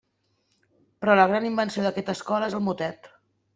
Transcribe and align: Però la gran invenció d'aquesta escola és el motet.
Però 1.03 1.17
la 1.19 1.27
gran 1.33 1.45
invenció 1.51 1.85
d'aquesta 1.89 2.17
escola 2.19 2.51
és 2.51 2.59
el 2.61 2.67
motet. 2.73 3.15